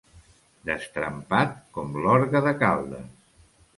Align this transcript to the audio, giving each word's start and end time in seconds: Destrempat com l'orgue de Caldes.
Destrempat 0.69 1.53
com 1.77 1.93
l'orgue 2.07 2.45
de 2.47 2.55
Caldes. 2.65 3.45